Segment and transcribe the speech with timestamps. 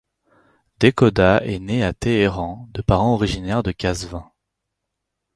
[0.79, 4.31] Dehkhoda est né à Téhéran de parents originaires de Qazvin.